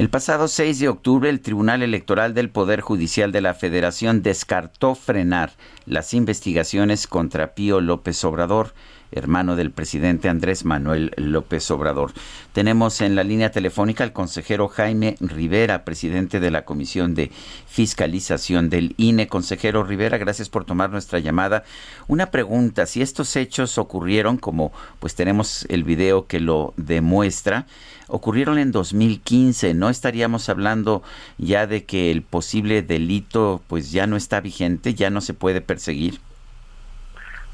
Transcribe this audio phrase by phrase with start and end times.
[0.00, 4.94] El pasado 6 de octubre, el Tribunal Electoral del Poder Judicial de la Federación descartó
[4.94, 5.52] frenar
[5.84, 8.72] las investigaciones contra Pío López Obrador
[9.12, 12.12] hermano del presidente Andrés Manuel López Obrador.
[12.52, 17.30] Tenemos en la línea telefónica al consejero Jaime Rivera, presidente de la Comisión de
[17.66, 19.28] Fiscalización del INE.
[19.28, 21.64] Consejero Rivera, gracias por tomar nuestra llamada.
[22.08, 27.66] Una pregunta, si estos hechos ocurrieron, como pues tenemos el video que lo demuestra,
[28.08, 31.02] ocurrieron en 2015, ¿no estaríamos hablando
[31.38, 35.60] ya de que el posible delito pues ya no está vigente, ya no se puede
[35.60, 36.20] perseguir?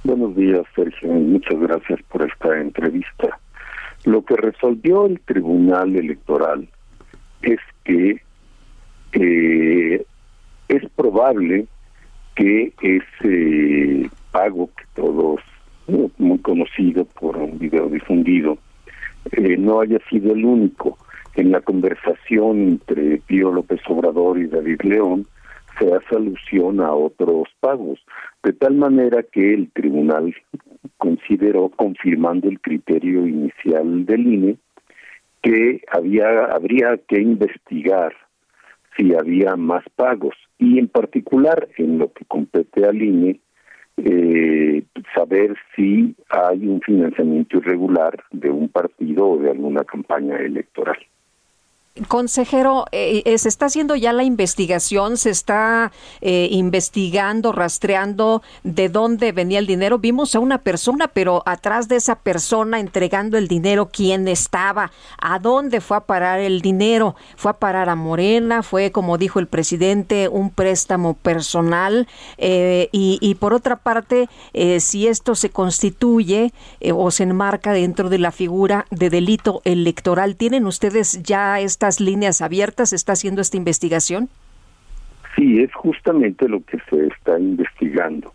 [0.04, 1.08] Buenos días, Sergio.
[1.12, 3.38] Muchas gracias por esta entrevista.
[4.04, 6.68] Lo que resolvió el Tribunal Electoral
[7.42, 8.22] es que
[9.12, 10.04] eh,
[10.68, 11.66] es probable
[12.34, 15.40] que ese pago que todos,
[16.18, 18.58] muy conocido por un video difundido,
[19.32, 20.98] eh, no haya sido el único.
[21.34, 25.26] En la conversación entre Pío López Obrador y David León,
[25.78, 27.98] se hace alusión a otros pagos,
[28.46, 30.32] de tal manera que el tribunal
[30.98, 34.56] consideró, confirmando el criterio inicial del INE,
[35.42, 38.14] que había habría que investigar
[38.96, 43.40] si había más pagos y en particular en lo que compete al INE
[43.96, 50.98] eh, saber si hay un financiamiento irregular de un partido o de alguna campaña electoral.
[52.08, 58.90] Consejero, eh, eh, se está haciendo ya la investigación, se está eh, investigando, rastreando de
[58.90, 59.98] dónde venía el dinero.
[59.98, 64.92] Vimos a una persona, pero atrás de esa persona entregando el dinero, ¿quién estaba?
[65.18, 67.16] ¿A dónde fue a parar el dinero?
[67.36, 68.62] ¿Fue a parar a Morena?
[68.62, 72.06] ¿Fue, como dijo el presidente, un préstamo personal?
[72.38, 74.28] y, y, por otra parte,
[74.78, 76.52] si esto se constituye
[76.94, 82.42] o se enmarca dentro de la figura de delito electoral, ¿tienen ustedes ya esta líneas
[82.42, 82.92] abiertas?
[82.92, 84.28] ¿Está haciendo esta investigación?
[85.36, 88.32] Sí, es justamente lo que se está investigando.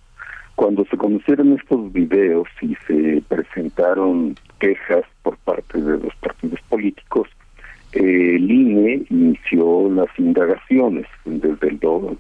[0.56, 7.28] Cuando se conocieron estos videos y se presentaron quejas por parte de los partidos políticos,
[7.94, 11.80] el INE inició las indagaciones desde el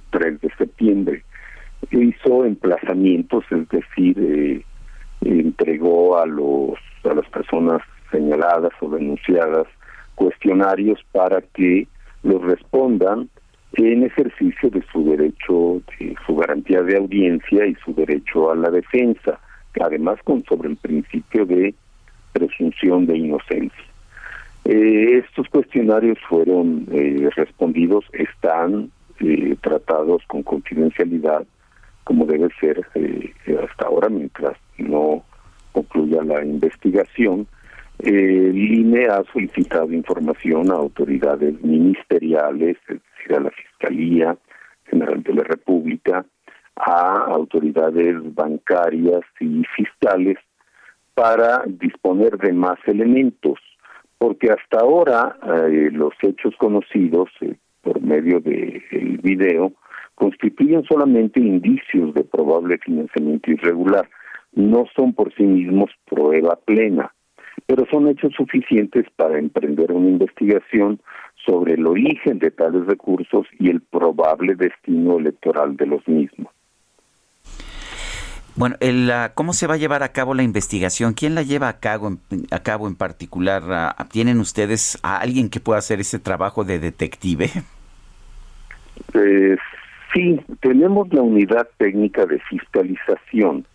[0.09, 1.23] 3 de septiembre.
[1.91, 4.65] Hizo emplazamientos, es decir, eh,
[5.21, 7.81] entregó a los a las personas
[8.11, 9.67] señaladas o denunciadas
[10.21, 11.87] cuestionarios para que
[12.21, 13.27] los respondan
[13.73, 18.69] en ejercicio de su derecho, de su garantía de audiencia y su derecho a la
[18.69, 19.39] defensa,
[19.81, 21.73] además con sobre el principio de
[22.33, 23.85] presunción de inocencia.
[24.65, 31.47] Eh, estos cuestionarios fueron eh, respondidos, están eh, tratados con confidencialidad,
[32.03, 32.85] como debe ser
[33.63, 35.23] hasta ahora, mientras no
[35.71, 37.47] concluya la investigación,
[38.03, 44.37] el INE ha solicitado información a autoridades ministeriales, es decir, a la Fiscalía
[44.85, 46.25] General de la República,
[46.75, 50.37] a autoridades bancarias y fiscales
[51.13, 53.59] para disponer de más elementos,
[54.17, 59.73] porque hasta ahora eh, los hechos conocidos eh, por medio del de video
[60.15, 64.09] constituyen solamente indicios de probable financiamiento irregular,
[64.53, 67.11] no son por sí mismos prueba plena
[67.65, 70.99] pero son hechos suficientes para emprender una investigación
[71.45, 76.51] sobre el origen de tales recursos y el probable destino electoral de los mismos.
[78.55, 78.75] Bueno,
[79.33, 81.13] ¿cómo se va a llevar a cabo la investigación?
[81.13, 82.19] ¿Quién la lleva a cabo en,
[82.51, 83.63] a cabo en particular?
[83.69, 87.49] Ah, ¿Tienen ustedes a alguien que pueda hacer ese trabajo de detective?
[89.13, 89.57] Eh,
[90.13, 93.65] sí, tenemos la unidad técnica de fiscalización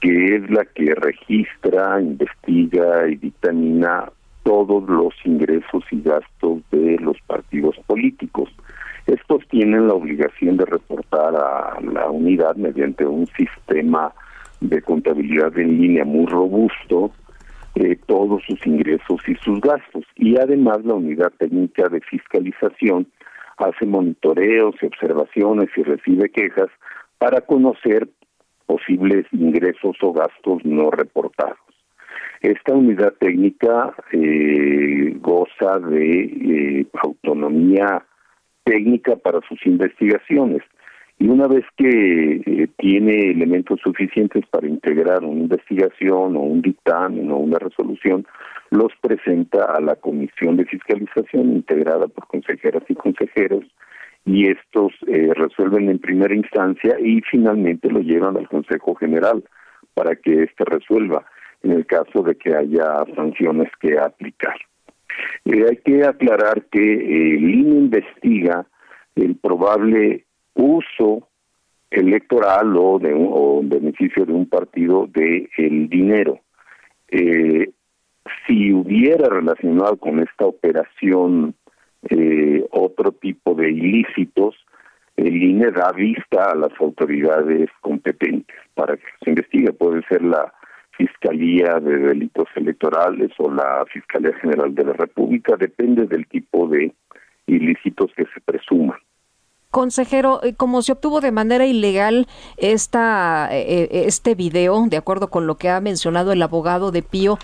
[0.00, 4.10] que es la que registra, investiga y dictamina
[4.42, 8.48] todos los ingresos y gastos de los partidos políticos.
[9.06, 14.12] Estos tienen la obligación de reportar a la unidad mediante un sistema
[14.60, 17.10] de contabilidad en línea muy robusto
[17.74, 20.04] eh, todos sus ingresos y sus gastos.
[20.16, 23.06] Y además la unidad técnica de fiscalización
[23.56, 26.68] hace monitoreos y observaciones y recibe quejas
[27.18, 28.08] para conocer
[28.68, 31.56] posibles ingresos o gastos no reportados.
[32.42, 38.04] Esta unidad técnica eh, goza de eh, autonomía
[38.62, 40.62] técnica para sus investigaciones
[41.18, 47.32] y una vez que eh, tiene elementos suficientes para integrar una investigación o un dictamen
[47.32, 48.24] o una resolución,
[48.70, 53.64] los presenta a la Comisión de Fiscalización integrada por consejeras y consejeros
[54.28, 59.42] y estos eh, resuelven en primera instancia y finalmente lo llevan al Consejo General
[59.94, 61.24] para que éste resuelva
[61.62, 64.56] en el caso de que haya sanciones que aplicar.
[65.46, 68.66] Eh, hay que aclarar que el INE investiga
[69.16, 71.26] el probable uso
[71.90, 76.38] electoral o de un, beneficio de un partido de el dinero.
[77.08, 77.70] Eh,
[78.46, 81.54] si hubiera relacionado con esta operación
[82.10, 84.54] eh, otro tipo de ilícitos,
[85.16, 89.72] el INE da vista a las autoridades competentes para que se investigue.
[89.72, 90.52] Puede ser la
[90.96, 96.92] Fiscalía de Delitos Electorales o la Fiscalía General de la República, depende del tipo de
[97.46, 98.97] ilícitos que se presuman.
[99.70, 102.26] Consejero, eh, como se obtuvo de manera ilegal
[102.56, 107.02] esta, eh, eh, este video, de acuerdo con lo que ha mencionado el abogado de
[107.02, 107.36] Pío,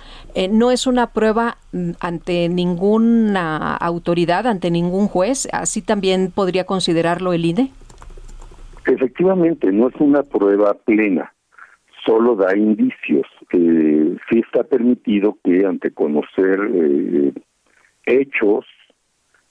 [0.51, 5.47] no es una prueba mm, ante ninguna autoridad, ante ningún juez.
[5.53, 7.73] ¿Así también podría considerarlo el INE?
[8.87, 11.35] Efectivamente, no es una prueba plena,
[12.07, 13.27] solo da indicios.
[13.53, 16.59] Eh, sí está permitido que ante conocer
[18.07, 18.65] hechos,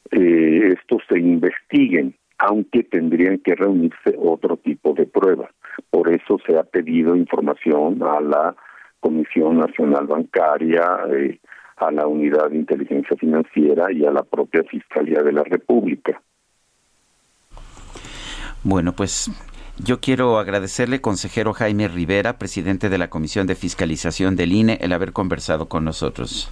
[0.10, 5.50] estos se investiguen aunque tendrían que reunirse otro tipo de pruebas.
[5.90, 8.56] Por eso se ha pedido información a la
[9.00, 11.40] Comisión Nacional Bancaria, eh,
[11.78, 16.22] a la Unidad de Inteligencia Financiera y a la propia Fiscalía de la República.
[18.64, 19.32] Bueno, pues
[19.78, 24.92] yo quiero agradecerle, consejero Jaime Rivera, presidente de la Comisión de Fiscalización del INE, el
[24.92, 26.52] haber conversado con nosotros.